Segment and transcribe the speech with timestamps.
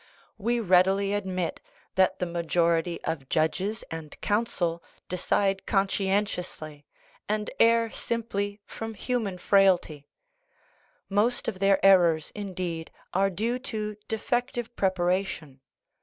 [0.39, 3.83] We readily ad 6 THE NATURE OF THE PROBLEM mit that the majority of judges
[3.91, 6.85] and counsel decide con* scientiously,
[7.29, 10.07] and err simply from human frailty.
[11.07, 15.59] Most of their errors, indeed, are due to defective preparation.